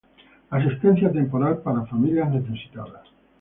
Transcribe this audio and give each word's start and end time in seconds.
Asistencia 0.59 1.11
Temporal 1.17 1.55
para 1.65 1.85
Familias 1.85 2.31
Necesitadas 2.35 3.05